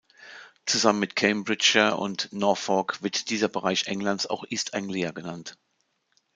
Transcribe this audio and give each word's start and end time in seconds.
Zusammen 0.65 0.97
mit 0.99 1.15
Cambridgeshire 1.15 1.95
und 1.95 2.33
Norfolk 2.33 3.03
wird 3.03 3.29
dieser 3.29 3.49
Bereich 3.49 3.85
Englands 3.85 4.25
auch 4.25 4.43
East 4.49 4.73
Anglia 4.73 5.11
genannt. 5.11 5.59